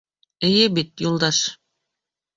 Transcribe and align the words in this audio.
Эйе 0.47 0.63
бит, 0.77 0.91
Юлдаш? 1.07 1.39